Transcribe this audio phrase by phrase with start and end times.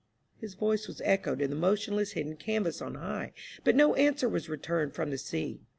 [0.39, 4.49] His voice was echoed in the motionless hidden canvas on high; but no answer was
[4.49, 5.61] returned from the sea.